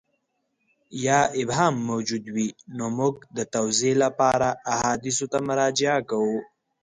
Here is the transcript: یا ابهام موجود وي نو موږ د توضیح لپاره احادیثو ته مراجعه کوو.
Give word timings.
یا 1.05 1.19
ابهام 1.41 1.75
موجود 1.89 2.23
وي 2.35 2.47
نو 2.77 2.85
موږ 2.97 3.15
د 3.37 3.39
توضیح 3.55 3.93
لپاره 4.03 4.47
احادیثو 4.73 5.25
ته 5.31 5.37
مراجعه 5.49 5.99
کوو. 6.09 6.37